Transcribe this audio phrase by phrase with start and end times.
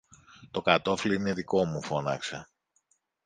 [0.51, 2.47] Το κατώφλι είναι δικό μου, φώναξε.